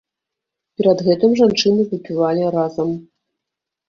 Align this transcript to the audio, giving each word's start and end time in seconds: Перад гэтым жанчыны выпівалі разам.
Перад 0.79 1.03
гэтым 1.07 1.35
жанчыны 1.39 1.85
выпівалі 1.91 2.47
разам. 2.57 2.89